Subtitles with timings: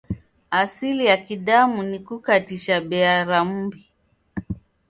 [0.51, 3.89] Asili ya Kidamu ni kukatisha bea ra m'mbi.